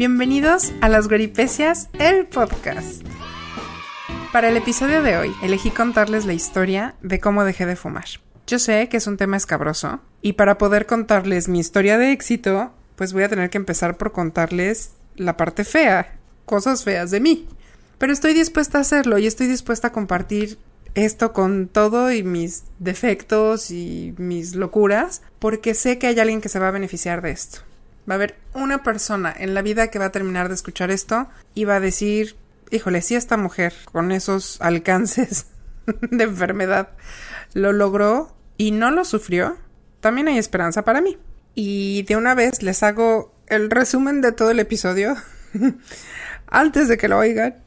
[0.00, 3.02] Bienvenidos a Las Goripecias, el podcast.
[4.32, 8.06] Para el episodio de hoy, elegí contarles la historia de cómo dejé de fumar.
[8.46, 12.72] Yo sé que es un tema escabroso, y para poder contarles mi historia de éxito,
[12.96, 17.46] pues voy a tener que empezar por contarles la parte fea, cosas feas de mí.
[17.98, 20.56] Pero estoy dispuesta a hacerlo y estoy dispuesta a compartir
[20.94, 26.48] esto con todo y mis defectos y mis locuras, porque sé que hay alguien que
[26.48, 27.60] se va a beneficiar de esto.
[28.10, 31.28] Va a haber una persona en la vida que va a terminar de escuchar esto
[31.54, 32.34] y va a decir,
[32.72, 35.46] híjole, si esta mujer con esos alcances
[35.86, 36.88] de enfermedad
[37.54, 39.58] lo logró y no lo sufrió,
[40.00, 41.18] también hay esperanza para mí.
[41.54, 45.16] Y de una vez les hago el resumen de todo el episodio
[46.48, 47.62] antes de que lo oigan.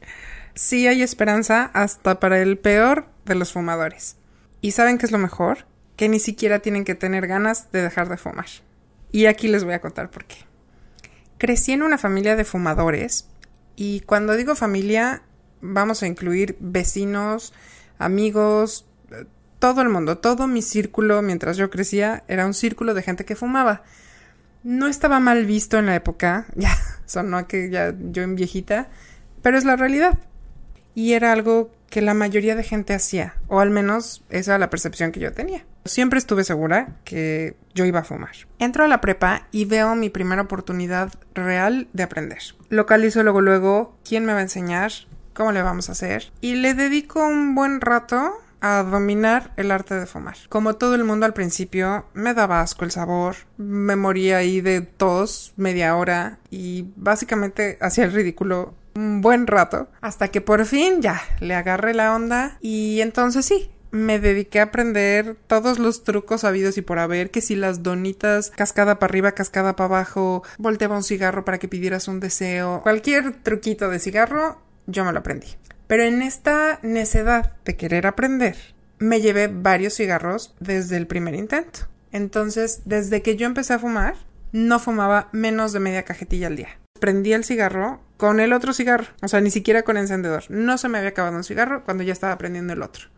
[0.54, 4.16] Sí hay esperanza hasta para el peor de los fumadores.
[4.60, 5.66] ¿Y saben qué es lo mejor?
[5.96, 8.46] Que ni siquiera tienen que tener ganas de dejar de fumar.
[9.14, 10.38] Y aquí les voy a contar por qué.
[11.38, 13.28] Crecí en una familia de fumadores
[13.76, 15.22] y cuando digo familia
[15.60, 17.52] vamos a incluir vecinos,
[17.96, 18.86] amigos,
[19.60, 23.36] todo el mundo, todo mi círculo mientras yo crecía era un círculo de gente que
[23.36, 23.84] fumaba.
[24.64, 28.88] No estaba mal visto en la época, ya sonó que ya yo en viejita,
[29.42, 30.18] pero es la realidad.
[30.96, 34.70] Y era algo que la mayoría de gente hacía, o al menos esa era la
[34.70, 35.64] percepción que yo tenía.
[35.84, 38.32] Siempre estuve segura que yo iba a fumar.
[38.58, 42.38] Entro a la prepa y veo mi primera oportunidad real de aprender.
[42.70, 44.92] Localizo luego luego quién me va a enseñar,
[45.34, 49.94] cómo le vamos a hacer, y le dedico un buen rato a dominar el arte
[49.94, 50.36] de fumar.
[50.48, 54.80] Como todo el mundo al principio, me daba asco el sabor, me moría ahí de
[54.80, 61.02] tos media hora y básicamente hacía el ridículo un buen rato, hasta que por fin
[61.02, 66.42] ya le agarré la onda y entonces sí, me dediqué a aprender todos los trucos
[66.42, 70.96] habidos y por haber, que si las donitas, cascada para arriba, cascada para abajo, volteaba
[70.96, 75.46] un cigarro para que pidieras un deseo, cualquier truquito de cigarro, yo me lo aprendí.
[75.86, 78.56] Pero en esta necedad de querer aprender,
[78.98, 81.80] me llevé varios cigarros desde el primer intento.
[82.10, 84.16] Entonces, desde que yo empecé a fumar,
[84.50, 86.78] no fumaba menos de media cajetilla al día.
[86.98, 90.44] Prendí el cigarro con el otro cigarro, o sea, ni siquiera con encendedor.
[90.48, 93.08] No se me había acabado un cigarro cuando ya estaba prendiendo el otro.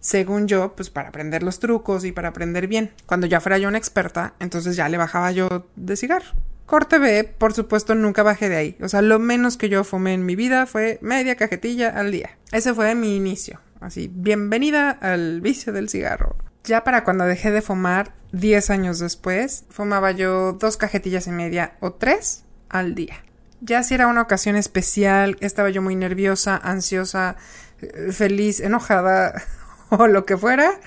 [0.00, 2.92] Según yo, pues para aprender los trucos y para aprender bien.
[3.06, 6.32] Cuando ya fuera yo una experta, entonces ya le bajaba yo de cigarro.
[6.64, 8.76] Corte B, por supuesto, nunca bajé de ahí.
[8.80, 12.38] O sea, lo menos que yo fumé en mi vida fue media cajetilla al día.
[12.52, 13.60] Ese fue mi inicio.
[13.80, 16.36] Así, bienvenida al vicio del cigarro.
[16.64, 21.74] Ya para cuando dejé de fumar, 10 años después, fumaba yo dos cajetillas y media
[21.80, 23.24] o tres al día.
[23.60, 27.36] Ya si era una ocasión especial, estaba yo muy nerviosa, ansiosa,
[27.80, 29.42] eh, feliz, enojada
[29.98, 30.80] o lo que fuera,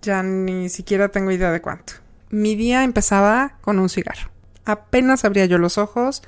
[0.00, 1.94] ya ni siquiera tengo idea de cuánto.
[2.30, 4.30] Mi día empezaba con un cigarro.
[4.64, 6.22] Apenas abría yo los ojos,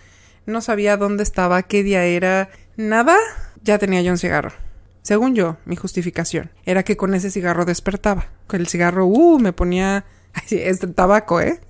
[0.47, 3.17] no sabía dónde estaba, qué día era, nada,
[3.63, 4.53] ya tenía yo un cigarro.
[5.03, 8.29] Según yo, mi justificación era que con ese cigarro despertaba.
[8.47, 10.05] Con el cigarro, uh, me ponía
[10.51, 11.61] es tabaco, ¿eh?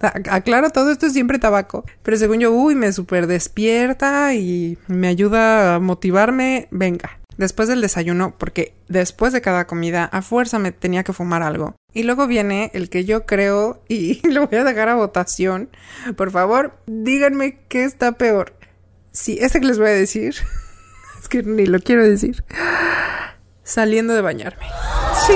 [0.30, 1.84] Aclaro, todo esto es siempre tabaco.
[2.02, 6.68] Pero según yo, uy, me super despierta y me ayuda a motivarme.
[6.70, 7.18] Venga.
[7.36, 11.76] Después del desayuno, porque después de cada comida a fuerza me tenía que fumar algo.
[11.92, 15.70] Y luego viene el que yo creo y lo voy a dejar a votación.
[16.16, 18.54] Por favor, díganme qué está peor.
[19.12, 20.34] Sí, este que les voy a decir.
[21.20, 22.44] es que ni lo quiero decir.
[23.62, 24.66] Saliendo de bañarme.
[25.26, 25.34] Sí,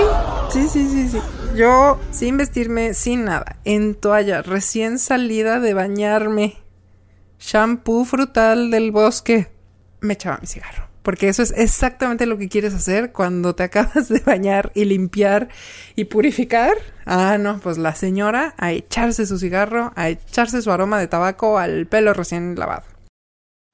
[0.53, 1.19] sí, sí, sí, sí.
[1.57, 6.59] Yo, sin vestirme, sin nada, en toalla, recién salida de bañarme,
[7.41, 9.51] shampoo frutal del bosque,
[10.01, 10.90] me echaba mi cigarro.
[11.03, 15.49] Porque eso es exactamente lo que quieres hacer cuando te acabas de bañar y limpiar
[15.97, 16.75] y purificar.
[17.07, 21.59] Ah, no, pues la señora a echarse su cigarro, a echarse su aroma de tabaco
[21.59, 22.85] al pelo recién lavado.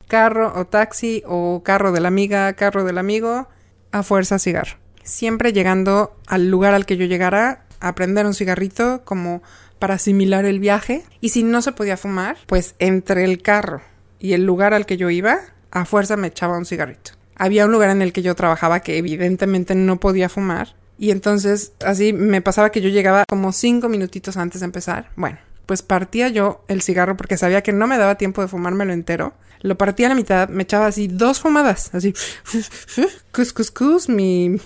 [0.08, 3.48] Carro o taxi o carro de la amiga, carro del amigo,
[3.90, 4.78] a fuerza cigarro.
[5.02, 9.42] Siempre llegando al lugar al que yo llegara, a prender un cigarrito como
[9.78, 11.04] para asimilar el viaje.
[11.20, 13.82] Y si no se podía fumar, pues entre el carro
[14.18, 15.38] y el lugar al que yo iba,
[15.70, 17.12] a fuerza me echaba un cigarrito.
[17.36, 20.74] Había un lugar en el que yo trabajaba que evidentemente no podía fumar.
[20.98, 25.10] Y entonces así me pasaba que yo llegaba como cinco minutitos antes de empezar.
[25.16, 28.92] Bueno, pues partía yo el cigarro porque sabía que no me daba tiempo de fumármelo
[28.92, 29.34] entero.
[29.60, 32.14] Lo partía a la mitad, me echaba así dos fumadas, así,
[33.32, 34.60] cus, cus, cus, mi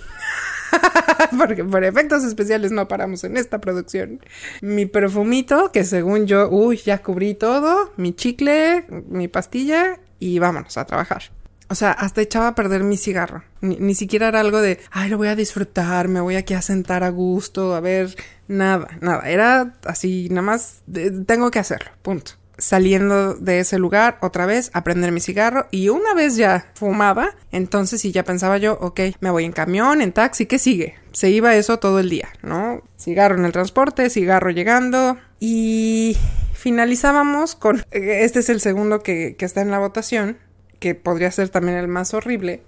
[1.37, 4.19] porque por efectos especiales no paramos en esta producción.
[4.61, 10.77] Mi perfumito, que según yo, uy, ya cubrí todo, mi chicle, mi pastilla y vámonos
[10.77, 11.23] a trabajar.
[11.71, 13.45] O sea, hasta echaba a perder mi cigarro.
[13.61, 17.01] Ni, siquiera era algo de, ay, lo voy a disfrutar, me voy aquí a sentar
[17.01, 18.13] a gusto, a ver,
[18.49, 19.21] nada, nada.
[19.29, 20.83] Era así, nada más,
[21.25, 22.33] tengo que hacerlo, punto.
[22.57, 27.37] saliendo de ese lugar otra vez a prender mi cigarro y una vez ya fumaba,
[27.53, 30.95] entonces sí ya pensaba yo, ok, me voy en camión, en taxi, ¿qué sigue?
[31.13, 32.81] Se iba eso todo el día, ¿no?
[32.99, 36.17] Cigarro en el transporte, cigarro llegando y
[36.51, 40.37] finalizábamos con, este es el segundo que está en la votación,
[40.81, 42.63] que podría ser también el más horrible,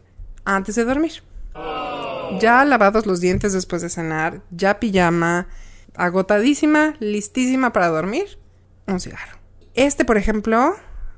[0.45, 1.23] antes de dormir.
[2.39, 5.47] Ya lavados los dientes después de cenar, ya pijama,
[5.95, 8.37] agotadísima, listísima para dormir,
[8.87, 9.39] un cigarro.
[9.73, 10.75] Este, por ejemplo,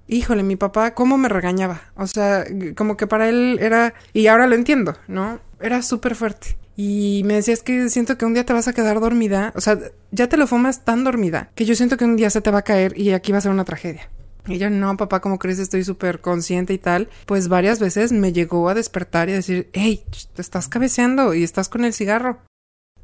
[0.08, 1.82] híjole, mi papá, ¿cómo me regañaba?
[1.96, 2.46] O sea,
[2.78, 5.42] como que para él era, y ahora lo entiendo, ¿no?
[5.60, 6.58] Era súper fuerte.
[6.78, 9.52] Y me decía, es que siento que un día te vas a quedar dormida.
[9.56, 9.78] O sea,
[10.12, 12.60] ya te lo fumas tan dormida que yo siento que un día se te va
[12.60, 14.10] a caer y aquí va a ser una tragedia.
[14.48, 15.60] Y yo, no, papá, como crees?
[15.60, 17.10] Estoy súper consciente y tal.
[17.26, 20.04] Pues varias veces me llegó a despertar y a decir, hey,
[20.34, 22.40] te estás cabeceando y estás con el cigarro.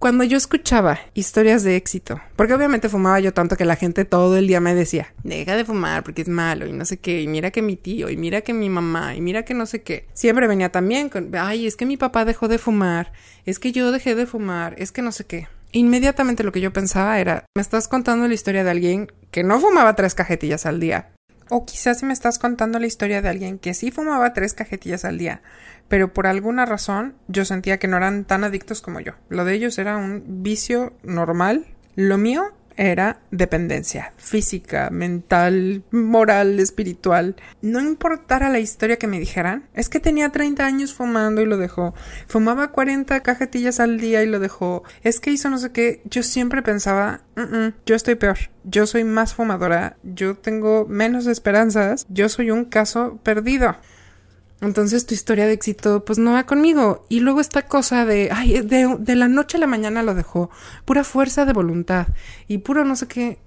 [0.01, 4.35] Cuando yo escuchaba historias de éxito, porque obviamente fumaba yo tanto que la gente todo
[4.35, 7.27] el día me decía, deja de fumar porque es malo y no sé qué, y
[7.27, 10.07] mira que mi tío, y mira que mi mamá, y mira que no sé qué.
[10.13, 13.13] Siempre venía también con, ay, es que mi papá dejó de fumar,
[13.45, 15.47] es que yo dejé de fumar, es que no sé qué.
[15.71, 19.59] Inmediatamente lo que yo pensaba era, me estás contando la historia de alguien que no
[19.59, 21.11] fumaba tres cajetillas al día.
[21.53, 25.18] O quizás me estás contando la historia de alguien que sí fumaba tres cajetillas al
[25.18, 25.42] día,
[25.89, 29.15] pero por alguna razón yo sentía que no eran tan adictos como yo.
[29.27, 31.65] Lo de ellos era un vicio normal.
[31.95, 37.35] Lo mío era dependencia física, mental, moral, espiritual.
[37.61, 41.57] No importara la historia que me dijeran, es que tenía 30 años fumando y lo
[41.57, 41.93] dejó.
[42.27, 44.83] Fumaba 40 cajetillas al día y lo dejó.
[45.03, 46.01] Es que hizo no sé qué.
[46.05, 47.21] Yo siempre pensaba,
[47.85, 48.37] yo estoy peor.
[48.63, 49.97] Yo soy más fumadora.
[50.01, 52.07] Yo tengo menos esperanzas.
[52.09, 53.75] Yo soy un caso perdido.
[54.61, 57.05] Entonces tu historia de éxito pues no va conmigo.
[57.09, 60.49] Y luego esta cosa de, ay, de, de, la noche a la mañana lo dejó.
[60.85, 62.07] Pura fuerza de voluntad.
[62.47, 63.39] Y puro no sé qué.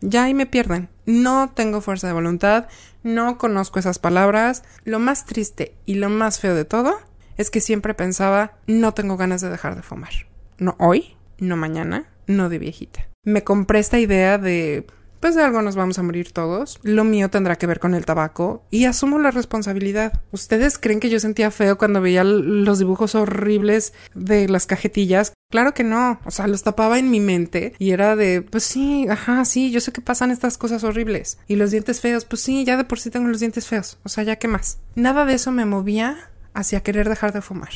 [0.00, 0.88] Ya ahí me pierden.
[1.06, 2.66] No tengo fuerza de voluntad.
[3.02, 4.62] No conozco esas palabras.
[4.84, 6.98] Lo más triste y lo más feo de todo
[7.36, 10.12] es que siempre pensaba, no tengo ganas de dejar de fumar.
[10.58, 13.08] No hoy, no mañana, no de viejita.
[13.24, 14.86] Me compré esta idea de
[15.22, 16.80] pues de algo nos vamos a morir todos.
[16.82, 20.20] Lo mío tendrá que ver con el tabaco y asumo la responsabilidad.
[20.32, 25.32] ¿Ustedes creen que yo sentía feo cuando veía los dibujos horribles de las cajetillas?
[25.48, 29.06] Claro que no, o sea, los tapaba en mi mente y era de, pues sí,
[29.08, 31.38] ajá, sí, yo sé que pasan estas cosas horribles.
[31.46, 34.08] Y los dientes feos, pues sí, ya de por sí tengo los dientes feos, o
[34.08, 34.78] sea, ya qué más.
[34.96, 37.70] Nada de eso me movía hacia querer dejar de fumar.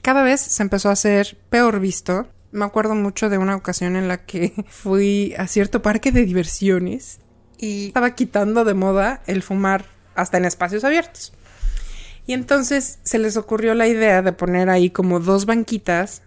[0.00, 4.08] Cada vez se empezó a hacer peor visto me acuerdo mucho de una ocasión en
[4.08, 7.20] la que fui a cierto parque de diversiones
[7.58, 11.32] y estaba quitando de moda el fumar hasta en espacios abiertos.
[12.26, 16.22] Y entonces se les ocurrió la idea de poner ahí como dos banquitas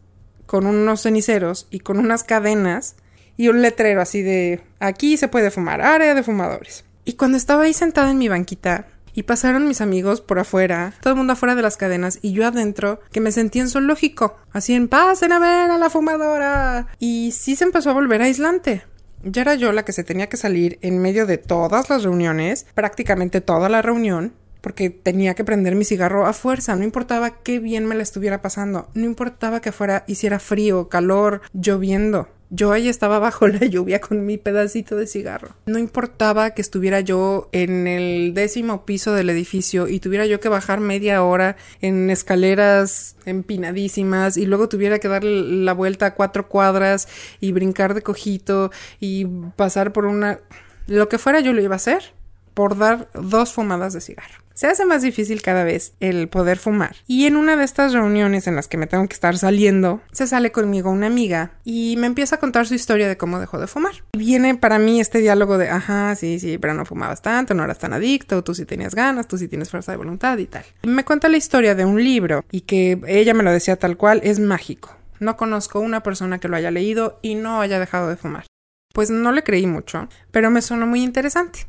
[0.46, 2.96] con unos ceniceros y con unas cadenas
[3.36, 6.86] y un letrero así de aquí se puede fumar, área de fumadores.
[7.06, 8.88] Y cuando estaba ahí sentada en mi banquita,
[9.20, 12.48] y pasaron mis amigos por afuera, todo el mundo afuera de las cadenas y yo
[12.48, 16.88] adentro, que me sentí en zoológico, así en pasen a ver a la fumadora.
[17.00, 18.84] Y sí se empezó a volver aislante.
[19.22, 22.66] Ya era yo la que se tenía que salir en medio de todas las reuniones,
[22.74, 27.60] prácticamente toda la reunión, porque tenía que prender mi cigarro a fuerza, no importaba qué
[27.60, 32.30] bien me la estuviera pasando, no importaba que fuera hiciera frío, calor, lloviendo.
[32.52, 35.56] Yo ahí estaba bajo la lluvia con mi pedacito de cigarro.
[35.68, 40.50] No importaba que estuviera yo en el décimo piso del edificio y tuviera yo que
[40.50, 46.48] bajar media hora en escaleras empinadísimas y luego tuviera que dar la vuelta a cuatro
[46.48, 47.08] cuadras
[47.40, 49.26] y brincar de cojito y
[49.56, 50.40] pasar por una...
[50.88, 52.14] Lo que fuera yo lo iba a hacer
[52.56, 54.49] por dar dos fumadas de cigarro.
[54.60, 56.98] Se hace más difícil cada vez el poder fumar.
[57.08, 60.28] Y en una de estas reuniones en las que me tengo que estar saliendo, se
[60.28, 63.68] sale conmigo una amiga y me empieza a contar su historia de cómo dejó de
[63.68, 63.94] fumar.
[64.12, 67.80] Viene para mí este diálogo de, ajá, sí, sí, pero no fumabas tanto, no eras
[67.80, 70.66] tan adicto, tú sí tenías ganas, tú sí tienes fuerza de voluntad y tal.
[70.84, 74.20] me cuenta la historia de un libro y que ella me lo decía tal cual,
[74.26, 74.94] es mágico.
[75.22, 78.46] No conozco una persona que lo haya leído y no haya dejado de fumar.
[78.94, 81.66] Pues no le creí mucho, pero me sonó muy interesante.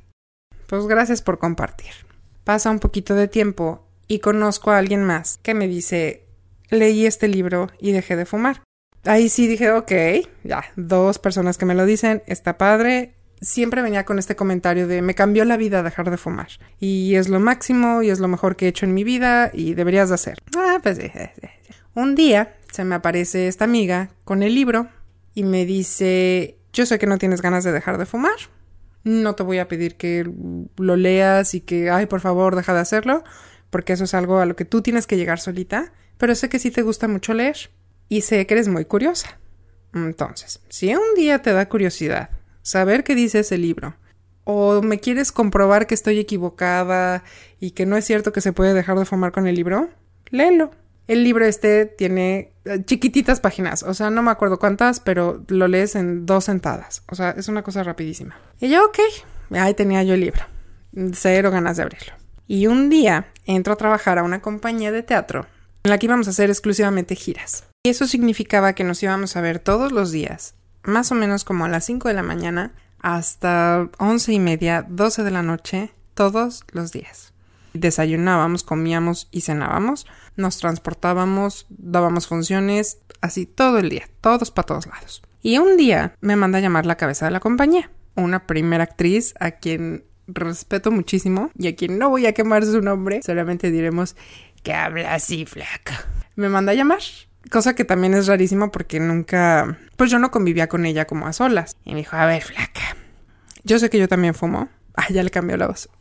[0.67, 2.10] Pues gracias por compartir.
[2.51, 6.27] Pasa un poquito de tiempo y conozco a alguien más que me dice,
[6.69, 8.65] leí este libro y dejé de fumar.
[9.05, 9.93] Ahí sí dije, ok,
[10.43, 13.15] ya, dos personas que me lo dicen, está padre.
[13.41, 16.49] Siempre venía con este comentario de me cambió la vida dejar de fumar.
[16.81, 19.75] Y es lo máximo y es lo mejor que he hecho en mi vida y
[19.75, 20.39] deberías de hacer.
[20.59, 21.09] Ah, pues sí,
[21.95, 24.89] Un día se me aparece esta amiga con el libro
[25.35, 28.35] y me dice, yo sé que no tienes ganas de dejar de fumar,
[29.05, 30.31] no te voy a pedir que
[30.77, 33.25] lo leas y que, ay, por favor, deja de hacerlo,
[33.71, 36.59] porque eso es algo a lo que tú tienes que llegar solita, pero sé que
[36.59, 37.71] sí te gusta mucho leer
[38.09, 39.39] y sé que eres muy curiosa.
[39.95, 42.31] Entonces, si un día te da curiosidad
[42.63, 43.97] saber qué dice ese libro
[44.45, 47.25] o me quieres comprobar que estoy equivocada
[47.59, 49.89] y que no es cierto que se puede dejar de fumar con el libro,
[50.31, 50.71] léelo.
[51.11, 55.67] El libro este tiene eh, chiquititas páginas, o sea, no me acuerdo cuántas, pero lo
[55.67, 57.03] lees en dos sentadas.
[57.09, 58.39] O sea, es una cosa rapidísima.
[58.61, 59.01] Y yo, ok,
[59.59, 60.45] ahí tenía yo el libro.
[61.15, 62.13] Cero ganas de abrirlo.
[62.47, 65.49] Y un día entro a trabajar a una compañía de teatro
[65.83, 67.65] en la que íbamos a hacer exclusivamente giras.
[67.83, 71.65] Y eso significaba que nos íbamos a ver todos los días, más o menos como
[71.65, 76.63] a las 5 de la mañana hasta once y media, 12 de la noche, todos
[76.71, 77.33] los días.
[77.73, 84.87] Desayunábamos, comíamos y cenábamos, nos transportábamos, dábamos funciones, así todo el día, todos para todos
[84.87, 85.23] lados.
[85.43, 89.35] Y un día me manda a llamar la cabeza de la compañía, una primera actriz
[89.41, 94.17] a quien respeto muchísimo y a quien no voy a quemar su nombre, solamente diremos
[94.63, 96.05] que habla así, flaca.
[96.37, 97.01] Me manda a llamar,
[97.51, 101.33] cosa que también es rarísima porque nunca, pues yo no convivía con ella como a
[101.33, 101.77] solas.
[101.85, 102.97] Y me dijo, a ver, flaca,
[103.65, 104.69] yo sé que yo también fumo.
[104.95, 105.89] Ah, ya le cambió la voz.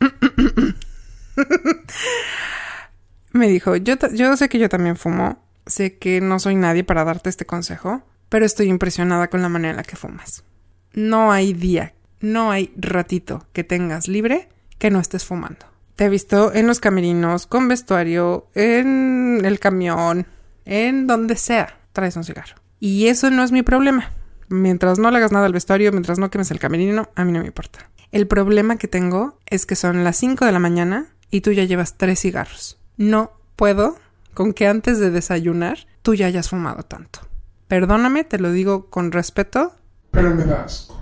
[3.32, 7.04] me dijo, yo, yo sé que yo también fumo, sé que no soy nadie para
[7.04, 10.44] darte este consejo, pero estoy impresionada con la manera en la que fumas.
[10.92, 15.66] No hay día no hay ratito que tengas libre que no estés fumando.
[15.96, 20.26] Te he visto en los camerinos, con vestuario, en el camión,
[20.64, 22.56] en donde sea, traes un cigarro.
[22.78, 24.10] Y eso no es mi problema.
[24.48, 27.40] Mientras no le hagas nada al vestuario, mientras no quemes el camerino, a mí no
[27.40, 27.90] me importa.
[28.12, 31.64] El problema que tengo es que son las 5 de la mañana y tú ya
[31.64, 32.79] llevas tres cigarros.
[33.00, 33.96] No puedo
[34.34, 37.20] con que antes de desayunar tú ya hayas fumado tanto.
[37.66, 39.72] Perdóname, te lo digo con respeto.
[40.10, 40.92] Pero me das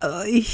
[0.00, 0.46] Ay,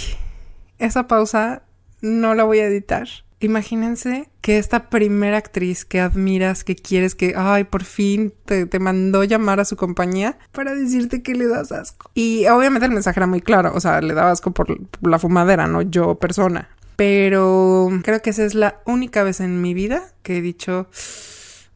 [0.78, 1.62] esa pausa
[2.00, 3.06] no la voy a editar.
[3.38, 8.78] Imagínense que esta primera actriz que admiras, que quieres que, ay, por fin te, te,
[8.80, 12.10] mandó llamar a su compañía para decirte que le das asco.
[12.14, 14.66] Y obviamente el mensaje era muy claro, o sea, le daba asco por
[15.02, 16.70] la fumadera, no yo persona.
[16.96, 20.88] Pero creo que esa es la única vez en mi vida que he dicho,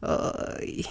[0.01, 0.85] ay,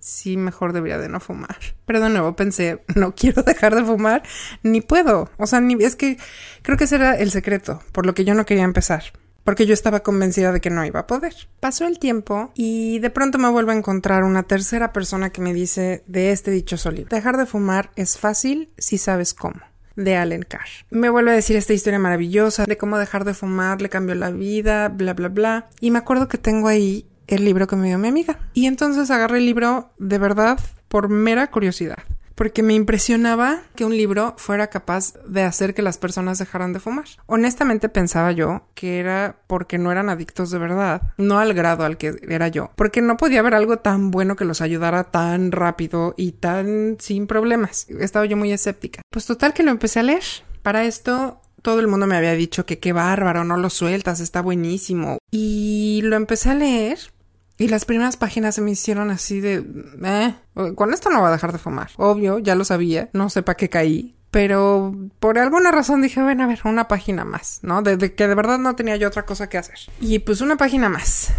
[0.00, 1.56] sí mejor debería de no fumar.
[1.86, 4.22] Pero de nuevo pensé, no quiero dejar de fumar,
[4.62, 5.30] ni puedo.
[5.36, 6.18] O sea, ni, es que
[6.62, 9.04] creo que ese era el secreto, por lo que yo no quería empezar.
[9.44, 11.34] Porque yo estaba convencida de que no iba a poder.
[11.60, 15.54] Pasó el tiempo y de pronto me vuelvo a encontrar una tercera persona que me
[15.54, 17.16] dice de este dichoso libro.
[17.16, 19.69] Dejar de fumar es fácil si sabes cómo
[20.00, 20.66] de Allen Carr.
[20.90, 24.30] Me vuelve a decir esta historia maravillosa de cómo dejar de fumar le cambió la
[24.30, 25.68] vida, bla, bla, bla.
[25.80, 28.38] Y me acuerdo que tengo ahí el libro que me dio mi amiga.
[28.54, 31.98] Y entonces agarré el libro de verdad por mera curiosidad.
[32.34, 36.80] Porque me impresionaba que un libro fuera capaz de hacer que las personas dejaran de
[36.80, 37.06] fumar.
[37.26, 41.96] Honestamente pensaba yo que era porque no eran adictos de verdad, no al grado al
[41.96, 42.70] que era yo.
[42.76, 47.26] Porque no podía haber algo tan bueno que los ayudara tan rápido y tan sin
[47.26, 47.86] problemas.
[47.88, 49.02] Estaba yo muy escéptica.
[49.10, 50.24] Pues total que lo empecé a leer.
[50.62, 54.40] Para esto todo el mundo me había dicho que qué bárbaro, no lo sueltas, está
[54.40, 55.18] buenísimo.
[55.30, 56.98] Y lo empecé a leer
[57.60, 59.62] y las primeras páginas se me hicieron así de,
[60.02, 60.34] eh,
[60.74, 61.90] con esto no va a dejar de fumar.
[61.98, 64.16] Obvio, ya lo sabía, no sé para qué caí.
[64.30, 67.82] Pero por alguna razón dije, bueno, a ver, una página más, ¿no?
[67.82, 69.76] De, que de verdad no tenía yo otra cosa que hacer.
[70.00, 71.34] Y pues una página más.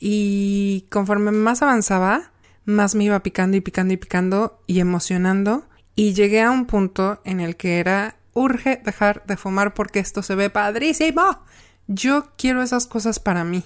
[0.00, 2.32] Y conforme más avanzaba,
[2.64, 5.68] más me iba picando y picando y picando y emocionando.
[5.94, 10.24] Y llegué a un punto en el que era, urge dejar de fumar porque esto
[10.24, 11.44] se ve padrísimo.
[11.86, 13.62] Yo quiero esas cosas para mí.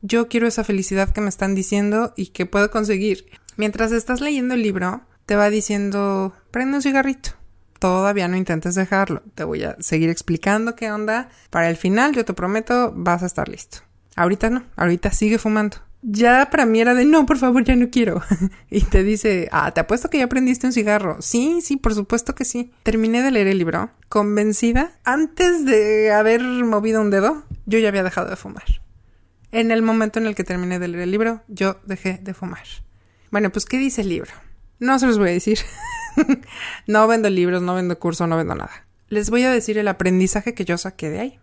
[0.00, 3.26] Yo quiero esa felicidad que me están diciendo y que puedo conseguir.
[3.56, 7.30] Mientras estás leyendo el libro, te va diciendo, prende un cigarrito.
[7.78, 9.22] Todavía no intentes dejarlo.
[9.34, 11.28] Te voy a seguir explicando qué onda.
[11.50, 13.78] Para el final, yo te prometo, vas a estar listo.
[14.16, 15.78] Ahorita no, ahorita sigue fumando.
[16.02, 18.22] Ya para mí era de no, por favor, ya no quiero.
[18.70, 21.20] y te dice, ah, te apuesto que ya prendiste un cigarro.
[21.20, 22.72] Sí, sí, por supuesto que sí.
[22.84, 24.92] Terminé de leer el libro, convencida.
[25.04, 28.64] Antes de haber movido un dedo, yo ya había dejado de fumar.
[29.50, 32.66] En el momento en el que terminé de leer el libro, yo dejé de fumar.
[33.30, 34.32] Bueno, pues, ¿qué dice el libro?
[34.78, 35.58] No se los voy a decir.
[36.86, 38.86] no vendo libros, no vendo cursos, no vendo nada.
[39.08, 41.38] Les voy a decir el aprendizaje que yo saqué de ahí.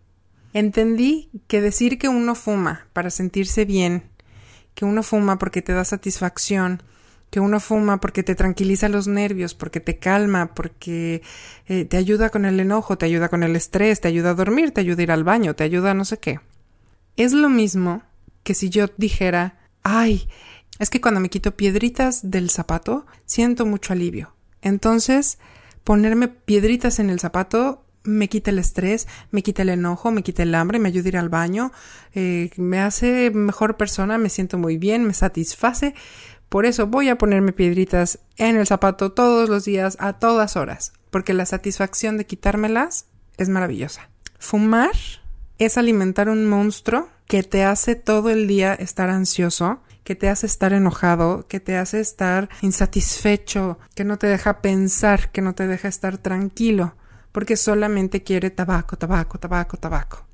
[0.53, 4.03] Entendí que decir que uno fuma para sentirse bien,
[4.73, 6.81] que uno fuma porque te da satisfacción,
[7.29, 11.21] que uno fuma porque te tranquiliza los nervios, porque te calma, porque
[11.67, 14.71] eh, te ayuda con el enojo, te ayuda con el estrés, te ayuda a dormir,
[14.71, 16.39] te ayuda a ir al baño, te ayuda a no sé qué.
[17.17, 18.03] Es lo mismo
[18.43, 20.27] que si yo dijera, ay,
[20.79, 24.33] es que cuando me quito piedritas del zapato, siento mucho alivio.
[24.61, 25.37] Entonces,
[25.83, 30.43] ponerme piedritas en el zapato me quita el estrés, me quita el enojo, me quita
[30.43, 31.71] el hambre, me ayuda a ir al baño,
[32.13, 35.95] eh, me hace mejor persona, me siento muy bien, me satisface.
[36.49, 40.93] Por eso voy a ponerme piedritas en el zapato todos los días, a todas horas
[41.15, 43.05] porque la satisfacción de quitármelas
[43.37, 44.09] es maravillosa.
[44.37, 44.91] Fumar
[45.57, 50.45] es alimentar un monstruo que te hace todo el día estar ansioso, que te hace
[50.45, 55.67] estar enojado, que te hace estar insatisfecho, que no te deja pensar, que no te
[55.67, 56.95] deja estar tranquilo,
[57.31, 60.25] porque solamente quiere tabaco, tabaco, tabaco, tabaco.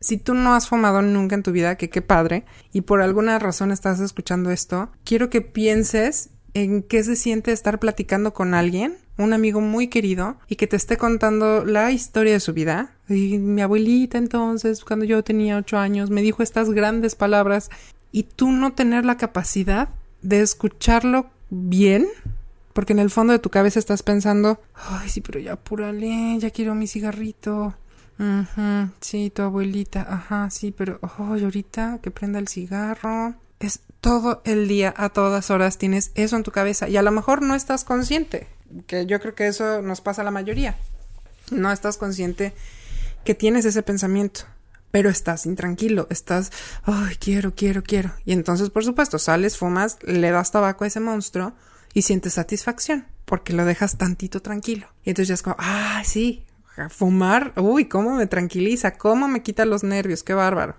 [0.00, 3.38] Si tú no has fumado nunca en tu vida, que qué padre, y por alguna
[3.38, 8.96] razón estás escuchando esto, quiero que pienses en qué se siente estar platicando con alguien,
[9.18, 12.94] un amigo muy querido, y que te esté contando la historia de su vida.
[13.10, 17.68] Y mi abuelita entonces, cuando yo tenía ocho años, me dijo estas grandes palabras,
[18.10, 19.90] y tú no tener la capacidad
[20.22, 22.06] de escucharlo bien,
[22.72, 26.48] porque en el fondo de tu cabeza estás pensando, ay, sí, pero ya apúrale, ya
[26.48, 27.74] quiero mi cigarrito.
[29.02, 34.68] sí, tu abuelita, ajá, sí, pero, ay, ahorita que prenda el cigarro es todo el
[34.68, 37.84] día, a todas horas tienes eso en tu cabeza y a lo mejor no estás
[37.84, 38.46] consciente,
[38.86, 40.76] que yo creo que eso nos pasa a la mayoría.
[41.50, 42.52] No estás consciente
[43.24, 44.42] que tienes ese pensamiento,
[44.90, 46.50] pero estás intranquilo, estás,
[46.84, 48.12] ay, quiero, quiero, quiero.
[48.24, 51.52] Y entonces, por supuesto, sales, fumas, le das tabaco a ese monstruo
[51.94, 54.86] y sientes satisfacción porque lo dejas tantito tranquilo.
[55.04, 56.46] Y entonces ya es como, ah, sí,
[56.88, 60.76] fumar, uy, cómo me tranquiliza, cómo me quita los nervios, qué bárbaro.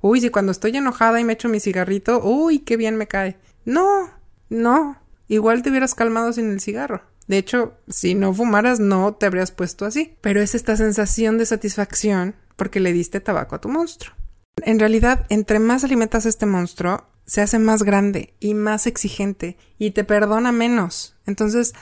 [0.00, 3.36] Uy, si cuando estoy enojada y me echo mi cigarrito, uy, qué bien me cae.
[3.64, 4.10] No,
[4.48, 4.98] no.
[5.28, 7.02] Igual te hubieras calmado sin el cigarro.
[7.26, 10.16] De hecho, si no fumaras, no te habrías puesto así.
[10.20, 14.14] Pero es esta sensación de satisfacción porque le diste tabaco a tu monstruo.
[14.62, 19.58] En realidad, entre más alimentas a este monstruo, se hace más grande y más exigente
[19.78, 21.16] y te perdona menos.
[21.26, 21.74] Entonces,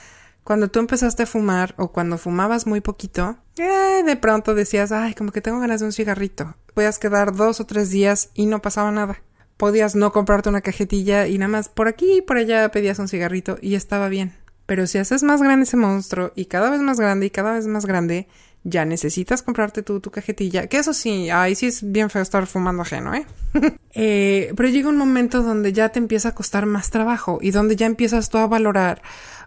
[0.45, 5.15] cuando tú empezaste a fumar o cuando fumabas muy poquito, eh, de pronto decías, ay,
[5.15, 6.55] como que tengo ganas de un cigarrito.
[6.75, 9.23] Podías quedar dos o tres días y no pasaba nada.
[9.57, 13.07] Podías no comprarte una cajetilla y nada más por aquí y por allá pedías un
[13.07, 14.35] cigarrito y estaba bien.
[14.67, 17.65] Pero si haces más grande ese monstruo y cada vez más grande y cada vez
[17.65, 18.27] más grande,
[18.63, 20.67] ya necesitas comprarte tú tu cajetilla.
[20.67, 23.25] Que eso sí, ahí sí es bien feo estar fumando ajeno, ¿eh?
[23.93, 24.53] ¿eh?
[24.55, 27.87] Pero llega un momento donde ya te empieza a costar más trabajo y donde ya
[27.87, 29.01] empiezas tú a valorar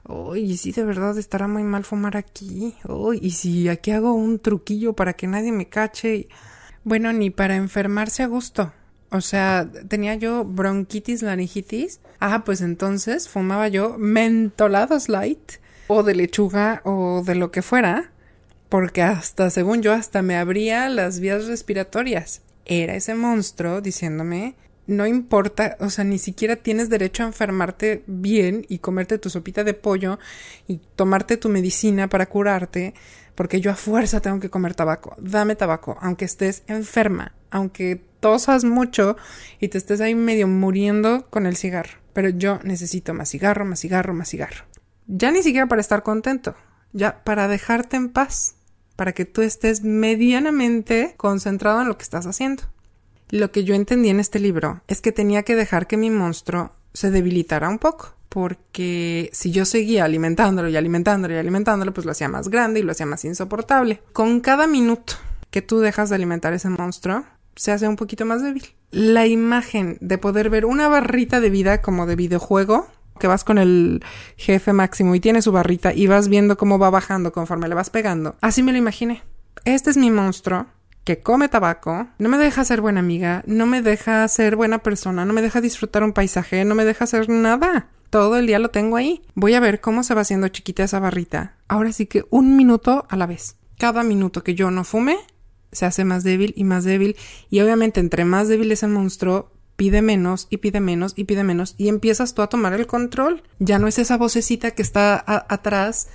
[0.07, 2.75] Uy, y si de verdad estará muy mal fumar aquí.
[2.89, 6.29] Uy, y si aquí hago un truquillo para que nadie me cache.
[6.85, 8.73] Bueno, ni para enfermarse a gusto.
[9.11, 12.01] O sea, tenía yo bronquitis, laringitis.
[12.21, 15.53] Ah, pues entonces fumaba yo mentolados light
[15.87, 18.13] o de lechuga o de lo que fuera,
[18.69, 22.43] porque hasta, según yo, hasta me abría las vías respiratorias.
[22.67, 24.55] Era ese monstruo diciéndome
[24.89, 29.63] no importa, o sea, ni siquiera tienes derecho a enfermarte bien y comerte tu sopita
[29.63, 30.19] de pollo
[30.67, 32.95] y tomarte tu medicina para curarte,
[33.35, 35.15] porque yo a fuerza tengo que comer tabaco.
[35.19, 39.19] Dame tabaco, aunque estés enferma, aunque tosas mucho
[39.61, 41.99] y te estés ahí medio muriendo con el cigarro.
[42.15, 44.65] Pero yo necesito más cigarro, más cigarro, más cigarro.
[45.07, 46.57] Ya ni siquiera para estar contento,
[46.95, 48.55] ya para dejarte en paz,
[48.97, 52.63] para que tú estés medianamente concentrado en lo que estás haciendo.
[53.31, 56.73] Lo que yo entendí en este libro es que tenía que dejar que mi monstruo
[56.95, 62.13] se debilitara un poco, porque si yo seguía alimentándolo y alimentándolo y alimentándolo, pues lo
[62.13, 64.03] hacía más grande y lo hacía más insoportable.
[64.13, 65.15] Con cada minuto
[65.51, 68.65] que tú dejas de alimentar ese monstruo, se hace un poquito más débil.
[68.91, 72.87] La imagen de poder ver una barrita de vida como de videojuego,
[73.19, 74.03] que vas con el
[74.37, 77.91] jefe máximo y tiene su barrita y vas viendo cómo va bajando conforme le vas
[77.91, 78.37] pegando.
[78.41, 79.23] Así me lo imaginé.
[79.65, 80.67] Este es mi monstruo
[81.09, 85.25] que come tabaco, no me deja ser buena amiga, no me deja ser buena persona,
[85.25, 87.89] no me deja disfrutar un paisaje, no me deja hacer nada.
[88.11, 89.23] Todo el día lo tengo ahí.
[89.35, 91.57] Voy a ver cómo se va haciendo chiquita esa barrita.
[91.67, 93.57] Ahora sí que un minuto a la vez.
[93.79, 95.17] Cada minuto que yo no fume,
[95.73, 97.17] se hace más débil y más débil.
[97.49, 101.43] Y obviamente entre más débil es el monstruo, pide menos y pide menos y pide
[101.43, 101.75] menos.
[101.79, 103.45] Y empiezas tú a tomar el control.
[103.61, 106.09] Ya no es esa vocecita que está atrás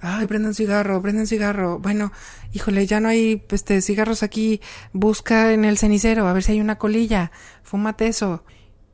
[0.00, 1.78] ay, prende un cigarro, prende un cigarro.
[1.78, 2.12] Bueno,
[2.52, 4.60] híjole, ya no hay este, cigarros aquí.
[4.92, 7.30] Busca en el cenicero a ver si hay una colilla.
[7.62, 8.44] Fúmate eso.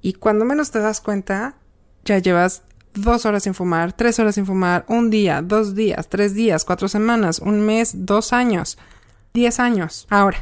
[0.03, 1.57] Y cuando menos te das cuenta,
[2.05, 2.63] ya llevas
[2.95, 6.89] dos horas sin fumar, tres horas sin fumar, un día, dos días, tres días, cuatro
[6.89, 8.79] semanas, un mes, dos años,
[9.35, 10.07] diez años.
[10.11, 10.39] Ahora,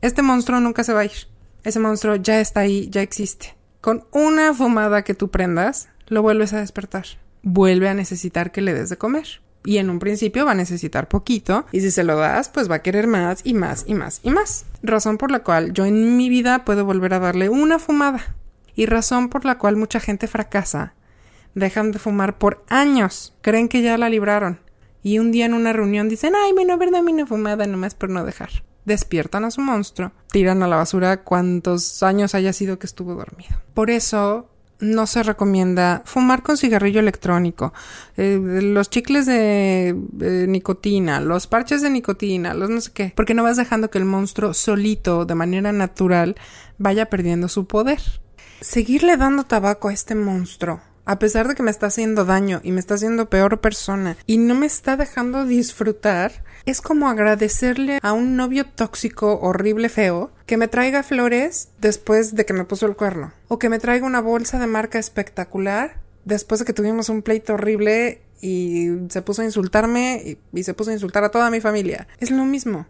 [0.00, 1.28] este monstruo nunca se va a ir.
[1.62, 3.56] Ese monstruo ya está ahí, ya existe.
[3.80, 7.04] Con una fumada que tú prendas, lo vuelves a despertar.
[7.42, 11.08] Vuelve a necesitar que le des de comer y en un principio va a necesitar
[11.08, 14.20] poquito y si se lo das pues va a querer más y más y más
[14.22, 14.64] y más.
[14.82, 18.34] Razón por la cual yo en mi vida puedo volver a darle una fumada
[18.74, 20.94] y razón por la cual mucha gente fracasa.
[21.54, 24.60] Dejan de fumar por años, creen que ya la libraron
[25.02, 28.24] y un día en una reunión dicen ay bueno, verdad una fumada nomás por no
[28.24, 28.50] dejar.
[28.84, 33.60] Despiertan a su monstruo, tiran a la basura cuantos años haya sido que estuvo dormido.
[33.74, 34.48] Por eso
[34.80, 37.72] no se recomienda fumar con cigarrillo electrónico,
[38.16, 39.94] eh, los chicles de,
[40.48, 44.04] nicotina, los parches de nicotina, los no sé qué, porque no vas dejando que el
[44.04, 46.36] monstruo solito, de manera natural,
[46.78, 48.00] vaya perdiendo su poder.
[48.60, 52.70] Seguirle dando tabaco a este monstruo a pesar de que me está haciendo daño y
[52.70, 58.12] me está haciendo peor persona y no me está dejando disfrutar, es como agradecerle a
[58.12, 62.94] un novio tóxico, horrible, feo, que me traiga flores después de que me puso el
[62.94, 67.22] cuerno, o que me traiga una bolsa de marca espectacular después de que tuvimos un
[67.22, 71.60] pleito horrible y se puso a insultarme y, se puso a insultar a toda mi
[71.60, 72.06] familia.
[72.20, 72.86] Es lo mismo.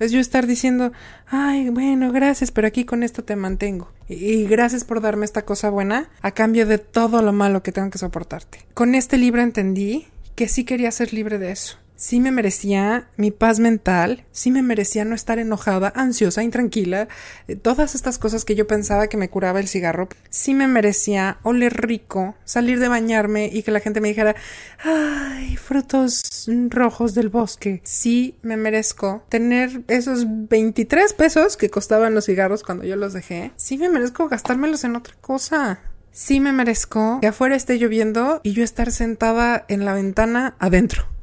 [0.00, 0.92] Es yo estar diciendo,
[1.26, 3.90] ay, bueno, gracias, pero aquí con esto te mantengo.
[4.08, 7.90] Y, gracias por darme esta cosa buena a cambio de todo lo malo que tengo
[7.90, 8.58] que soportarte.
[8.74, 13.30] Con este libro entendí que sí quería ser libre de eso sí me merecía mi
[13.30, 17.08] paz mental, sí me merecía no estar enojada, ansiosa, intranquila,
[17.48, 21.38] eh, todas estas cosas que yo pensaba que me curaba el cigarro, sí me merecía
[21.42, 24.34] oler rico, salir de bañarme y que la gente me dijera,
[24.82, 32.26] ay, frutos rojos del bosque, sí me merezco tener esos 23 pesos que costaban los
[32.26, 35.80] cigarros cuando yo los dejé, sí me merezco gastármelos en otra cosa.
[36.16, 41.13] Sí me merezco que afuera esté lloviendo y yo estar sentada en la ventana adentro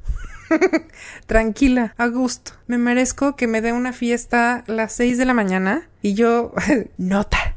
[1.26, 2.54] Tranquila, a gusto.
[2.68, 6.54] Me merezco que me dé una fiesta a las 6 de la mañana y yo...
[6.98, 7.56] Nota.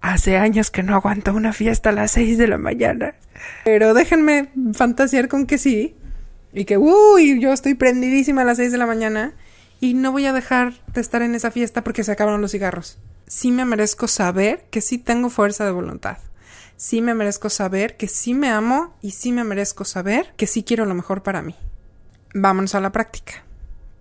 [0.00, 3.14] Hace años que no aguanto una fiesta a las 6 de la mañana.
[3.64, 5.96] Pero déjenme fantasear con que sí.
[6.52, 9.34] Y que, uy, yo estoy prendidísima a las 6 de la mañana.
[9.80, 12.98] Y no voy a dejar de estar en esa fiesta porque se acabaron los cigarros.
[13.26, 16.18] Sí me merezco saber que sí tengo fuerza de voluntad.
[16.76, 20.62] Sí me merezco saber que sí me amo y sí me merezco saber que sí
[20.62, 21.56] quiero lo mejor para mí
[22.40, 23.44] vámonos a la práctica.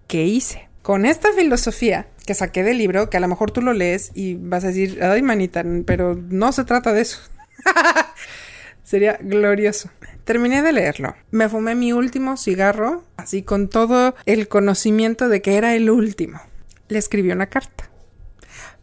[0.08, 0.70] ¿Qué hice?
[0.82, 4.36] Con esta filosofía que saqué del libro, que a lo mejor tú lo lees y
[4.36, 7.20] vas a decir, ay manita, pero no se trata de eso.
[8.84, 9.90] Sería glorioso.
[10.24, 11.16] Terminé de leerlo.
[11.32, 16.40] Me fumé mi último cigarro, así con todo el conocimiento de que era el último.
[16.88, 17.90] Le escribí una carta.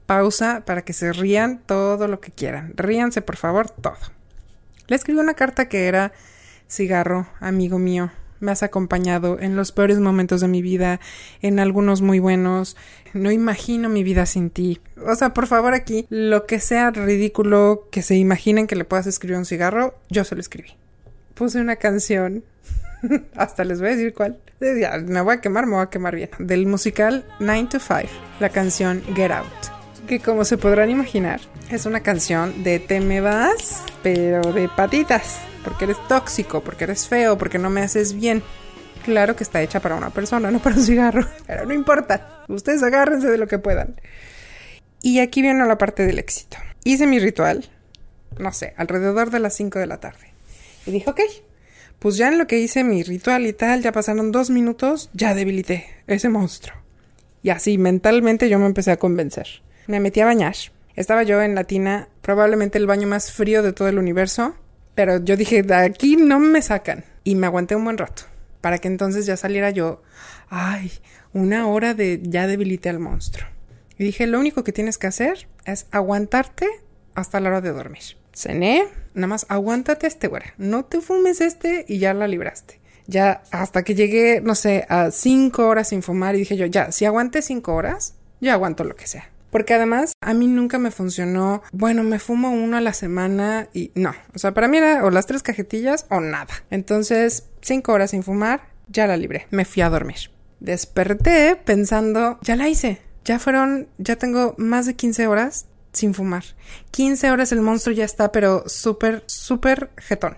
[0.06, 2.74] Pausa para que se rían todo lo que quieran.
[2.76, 3.96] Ríanse, por favor, todo.
[4.86, 6.12] Le escribí una carta que era
[6.68, 8.10] cigarro, amigo mío,
[8.44, 11.00] me has acompañado en los peores momentos de mi vida,
[11.42, 12.76] en algunos muy buenos.
[13.12, 14.80] No imagino mi vida sin ti.
[15.04, 19.07] O sea, por favor aquí, lo que sea ridículo que se imaginen que le puedas
[19.07, 20.76] escribir un cigarro, yo se lo escribí.
[21.35, 22.44] Puse una canción,
[23.35, 24.38] hasta les voy a decir cuál.
[24.61, 26.30] me voy a quemar, me voy a quemar bien.
[26.38, 28.09] Del musical 9 to 5,
[28.40, 29.74] la canción Get Out
[30.07, 35.40] que como se podrán imaginar, es una canción de te me vas, pero de patitas
[35.64, 38.42] porque eres tóxico, porque eres feo, porque no me haces bien.
[39.05, 42.44] Claro que está hecha para una persona, no para un cigarro, pero no importa.
[42.48, 44.00] Ustedes agárrense de lo que puedan.
[45.03, 46.57] Y aquí viene la parte del éxito.
[46.85, 47.68] Hice mi ritual,
[48.38, 50.33] no sé, alrededor de las 5 de la tarde.
[50.87, 51.20] Y dije, ok,
[51.98, 55.35] pues ya en lo que hice mi ritual y tal, ya pasaron dos minutos, ya
[55.35, 56.77] debilité ese monstruo.
[57.42, 59.62] Y así, mentalmente yo me empecé a convencer.
[59.87, 60.57] Me metí a bañar.
[60.96, 64.55] Estaba yo en la tina, probablemente el baño más frío de todo el universo.
[64.94, 67.04] Pero yo dije, de aquí no me sacan.
[67.24, 68.22] Y me aguanté un buen rato.
[68.61, 70.02] Para que entonces ya saliera yo,
[70.48, 70.92] ay,
[71.33, 73.48] una hora de ya debilité al monstruo.
[73.98, 76.68] Y dije, lo único que tienes que hacer es aguantarte
[77.14, 78.02] hasta la hora de dormir.
[78.33, 80.54] Cené, nada más aguántate este güera.
[80.59, 82.80] No te fumes este y ya la libraste.
[83.07, 86.90] Ya hasta que llegué, no sé, a cinco horas sin fumar y dije yo, ya,
[86.90, 89.30] si aguanté cinco horas, yo aguanto lo que sea.
[89.54, 93.92] Porque además a mí nunca me funcionó, bueno, me fumo uno a la semana y
[93.94, 94.12] no.
[94.34, 96.52] O sea, para mí era o las tres cajetillas o nada.
[96.70, 99.46] Entonces, cinco horas sin fumar, ya la libré.
[99.52, 100.32] Me fui a dormir.
[100.58, 103.00] Desperté pensando, ya la hice.
[103.24, 106.42] Ya fueron, ya tengo más de 15 horas sin fumar.
[106.90, 110.36] 15 horas el monstruo ya está, pero súper, súper jetón.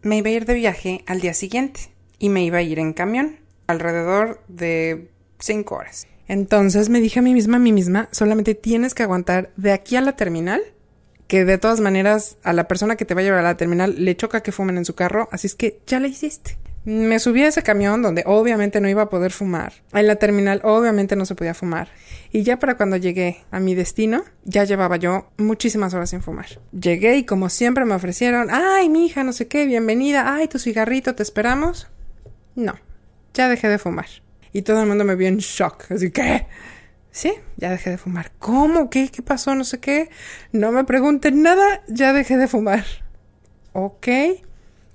[0.00, 2.94] Me iba a ir de viaje al día siguiente y me iba a ir en
[2.94, 6.06] camión alrededor de 5 horas.
[6.28, 9.96] Entonces me dije a mí misma, a mí misma, solamente tienes que aguantar de aquí
[9.96, 10.62] a la terminal,
[11.26, 13.94] que de todas maneras a la persona que te va a llevar a la terminal
[13.98, 16.58] le choca que fumen en su carro, así es que ya la hiciste.
[16.84, 19.72] Me subí a ese camión donde obviamente no iba a poder fumar.
[19.94, 21.88] En la terminal obviamente no se podía fumar.
[22.30, 26.60] Y ya para cuando llegué a mi destino, ya llevaba yo muchísimas horas sin fumar.
[26.78, 30.58] Llegué y como siempre me ofrecieron, ay, mi hija, no sé qué, bienvenida, ay, tu
[30.58, 31.88] cigarrito, te esperamos.
[32.54, 32.74] No,
[33.32, 34.06] ya dejé de fumar.
[34.54, 35.90] Y todo el mundo me vio en shock.
[35.90, 36.46] Así, que...
[37.10, 38.32] Sí, ya dejé de fumar.
[38.38, 38.88] ¿Cómo?
[38.88, 39.08] ¿Qué?
[39.08, 39.54] ¿Qué pasó?
[39.54, 40.10] No sé qué.
[40.52, 42.84] No me pregunten nada, ya dejé de fumar.
[43.72, 44.08] Ok.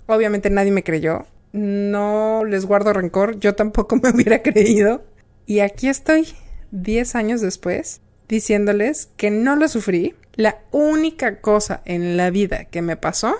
[0.07, 1.27] Obviamente nadie me creyó.
[1.51, 3.37] No les guardo rencor.
[3.39, 5.03] Yo tampoco me hubiera creído.
[5.45, 6.27] Y aquí estoy,
[6.71, 10.15] 10 años después, diciéndoles que no lo sufrí.
[10.35, 13.35] La única cosa en la vida que me pasó,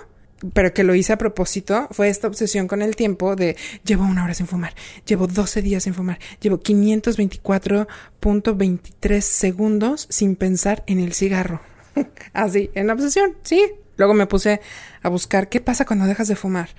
[0.52, 4.24] pero que lo hice a propósito, fue esta obsesión con el tiempo de llevo una
[4.24, 4.74] hora sin fumar,
[5.06, 11.60] llevo 12 días sin fumar, llevo 524.23 segundos sin pensar en el cigarro.
[12.32, 13.62] Así, en obsesión, sí.
[13.96, 14.60] Luego me puse
[15.02, 16.70] a buscar qué pasa cuando dejas de fumar.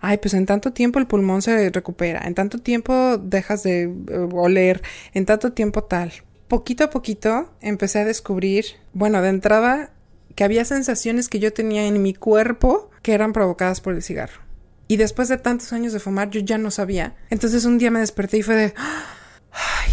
[0.00, 4.28] Ay, pues en tanto tiempo el pulmón se recupera, en tanto tiempo dejas de eh,
[4.32, 4.80] oler,
[5.12, 6.10] en tanto tiempo tal.
[6.48, 9.90] Poquito a poquito empecé a descubrir, bueno, de entrada,
[10.34, 14.40] que había sensaciones que yo tenía en mi cuerpo que eran provocadas por el cigarro.
[14.88, 17.16] Y después de tantos años de fumar, yo ya no sabía.
[17.30, 18.74] Entonces un día me desperté y fue de,
[19.52, 19.92] ay,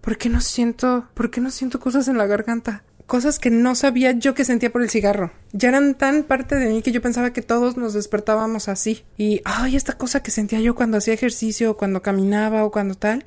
[0.00, 2.84] ¿por qué no siento, por qué no siento cosas en la garganta?
[3.06, 5.32] cosas que no sabía yo que sentía por el cigarro.
[5.52, 9.04] Ya eran tan parte de mí que yo pensaba que todos nos despertábamos así.
[9.16, 12.94] Y, ay, esta cosa que sentía yo cuando hacía ejercicio, o cuando caminaba o cuando
[12.94, 13.24] tal.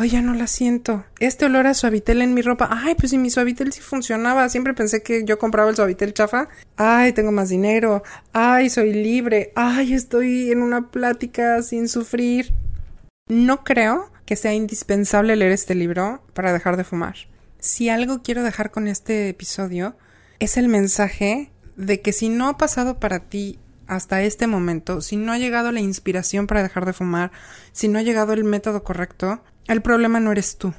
[0.00, 1.04] Ay, ya no la siento.
[1.18, 2.68] Este olor a suavitel en mi ropa.
[2.70, 4.48] Ay, pues si mi suavitel sí funcionaba.
[4.48, 6.48] Siempre pensé que yo compraba el suavitel chafa.
[6.76, 8.02] Ay, tengo más dinero.
[8.32, 9.52] Ay, soy libre.
[9.56, 12.52] Ay, estoy en una plática sin sufrir.
[13.28, 17.16] No creo que sea indispensable leer este libro para dejar de fumar
[17.58, 19.96] si algo quiero dejar con este episodio,
[20.38, 25.16] es el mensaje de que si no ha pasado para ti hasta este momento, si
[25.16, 27.32] no ha llegado la inspiración para dejar de fumar,
[27.72, 30.74] si no ha llegado el método correcto, el problema no eres tú.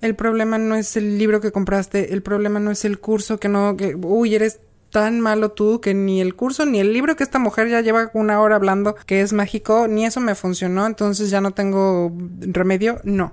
[0.00, 3.48] El problema no es el libro que compraste, el problema no es el curso que
[3.48, 7.24] no, que, uy, eres tan malo tú que ni el curso ni el libro que
[7.24, 11.30] esta mujer ya lleva una hora hablando que es mágico, ni eso me funcionó, entonces
[11.30, 13.00] ya no tengo remedio.
[13.02, 13.32] No.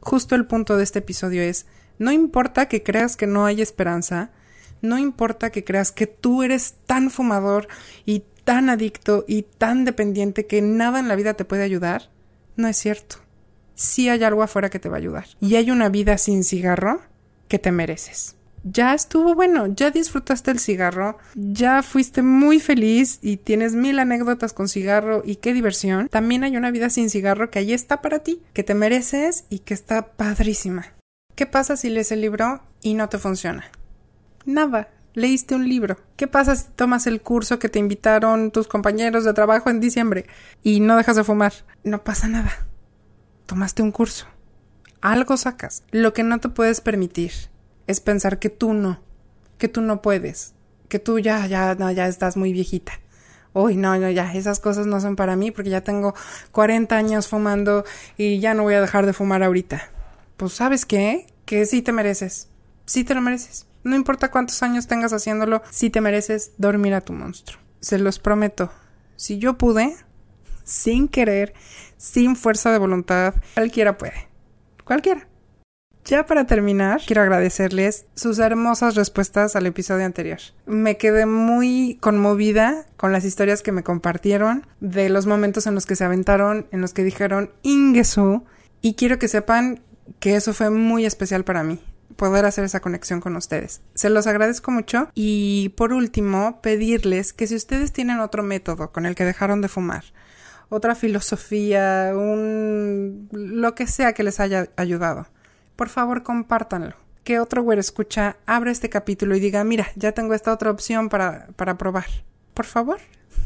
[0.00, 1.66] Justo el punto de este episodio es
[1.98, 4.30] no importa que creas que no hay esperanza,
[4.80, 7.68] no importa que creas que tú eres tan fumador
[8.06, 12.10] y tan adicto y tan dependiente que nada en la vida te puede ayudar,
[12.56, 13.16] no es cierto.
[13.74, 15.26] Sí hay algo afuera que te va a ayudar.
[15.40, 17.00] Y hay una vida sin cigarro
[17.48, 18.36] que te mereces.
[18.64, 24.52] Ya estuvo bueno, ya disfrutaste el cigarro, ya fuiste muy feliz y tienes mil anécdotas
[24.52, 26.08] con cigarro y qué diversión.
[26.08, 29.60] También hay una vida sin cigarro que ahí está para ti, que te mereces y
[29.60, 30.92] que está padrísima.
[31.34, 33.64] ¿Qué pasa si lees el libro y no te funciona?
[34.44, 35.96] Nada, leíste un libro.
[36.16, 40.26] ¿Qué pasa si tomas el curso que te invitaron tus compañeros de trabajo en diciembre
[40.62, 41.52] y no dejas de fumar?
[41.82, 42.68] No pasa nada.
[43.52, 44.24] Tomaste un curso.
[45.02, 45.82] Algo sacas.
[45.90, 47.32] Lo que no te puedes permitir
[47.86, 48.98] es pensar que tú no,
[49.58, 50.54] que tú no puedes,
[50.88, 52.92] que tú ya, ya, no, ya estás muy viejita.
[53.52, 56.14] Uy, no, no, ya, esas cosas no son para mí porque ya tengo
[56.52, 57.84] 40 años fumando
[58.16, 59.82] y ya no voy a dejar de fumar ahorita
[60.38, 62.48] pues sabes qué, que sí te mereces,
[62.86, 63.66] sí te lo mereces.
[63.84, 67.60] No importa cuántos años tengas haciéndolo, sí te mereces dormir a tu monstruo.
[67.80, 68.72] Se los prometo.
[69.16, 69.94] Si yo pude,
[70.64, 71.54] sin querer,
[71.96, 74.28] sin fuerza de voluntad, cualquiera puede.
[74.84, 75.28] Cualquiera.
[76.04, 80.40] Ya para terminar, quiero agradecerles sus hermosas respuestas al episodio anterior.
[80.66, 85.86] Me quedé muy conmovida con las historias que me compartieron, de los momentos en los
[85.86, 88.44] que se aventaron, en los que dijeron Ingesu,
[88.80, 89.80] y quiero que sepan
[90.18, 91.80] que eso fue muy especial para mí
[92.16, 93.80] poder hacer esa conexión con ustedes.
[93.94, 99.06] Se los agradezco mucho y por último pedirles que si ustedes tienen otro método con
[99.06, 100.04] el que dejaron de fumar,
[100.72, 105.26] otra filosofía, un lo que sea que les haya ayudado,
[105.76, 106.94] por favor compártanlo.
[107.24, 111.10] Que otro güero escucha, abra este capítulo y diga, mira, ya tengo esta otra opción
[111.10, 112.06] para, para probar.
[112.54, 112.98] Por favor.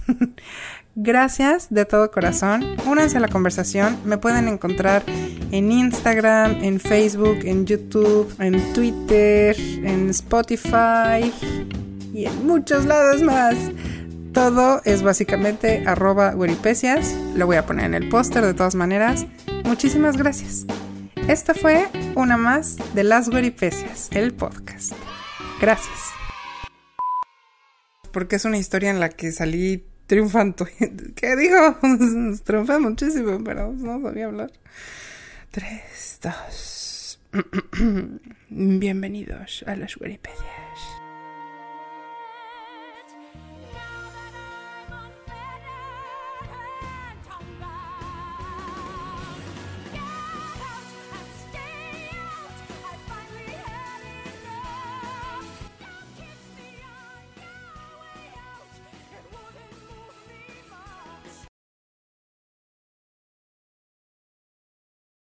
[0.95, 2.65] Gracias de todo corazón.
[2.87, 3.99] Únanse a la conversación.
[4.05, 5.03] Me pueden encontrar
[5.51, 11.33] en Instagram, en Facebook, en YouTube, en Twitter, en Spotify
[12.15, 13.57] y en muchos lados más.
[14.37, 16.35] Todo es básicamente arroba.
[16.35, 19.25] Lo voy a poner en el póster de todas maneras.
[19.65, 20.67] Muchísimas gracias.
[21.27, 24.93] Esta fue una más de Las Weripecias, el podcast.
[25.59, 26.11] Gracias.
[28.13, 30.69] Porque es una historia en la que salí triunfando.
[31.17, 31.79] ¿Qué digo?
[32.45, 34.53] Triunfé muchísimo, pero no sabía hablar.
[35.51, 37.21] Tres, dos.
[38.51, 40.66] Bienvenidos a las Wikipedia.